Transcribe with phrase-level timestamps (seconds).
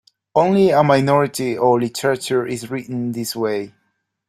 [0.33, 3.75] Only a minority of literature is written this way.